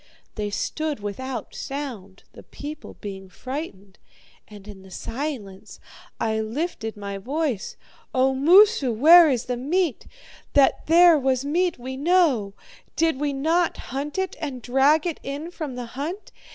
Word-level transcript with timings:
They 0.33 0.49
stood 0.49 0.99
without 0.99 1.53
sound, 1.53 2.23
the 2.33 2.41
people 2.41 2.95
being 3.01 3.29
frightened, 3.29 3.99
and 4.47 4.67
in 4.67 4.81
the 4.81 4.89
silence 4.89 5.79
I 6.19 6.39
lifted 6.41 6.97
my 6.97 7.19
voice. 7.19 7.75
"O 8.11 8.33
Moosu, 8.33 8.91
where 8.91 9.29
is 9.29 9.45
the 9.45 9.57
meat? 9.57 10.07
That 10.53 10.87
there 10.87 11.19
was 11.19 11.45
meat 11.45 11.77
we 11.77 11.97
know. 11.97 12.55
Did 12.95 13.19
we 13.19 13.31
not 13.31 13.77
hunt 13.93 14.17
it 14.17 14.35
and 14.39 14.63
drag 14.63 15.05
it 15.05 15.19
in 15.21 15.51
from 15.51 15.75
the 15.75 15.85
hunt? 15.93 16.31